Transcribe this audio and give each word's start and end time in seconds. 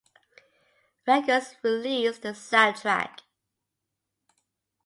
Records 1.05 1.57
released 1.63 2.23
the 2.23 2.29
soundtrack. 2.29 3.19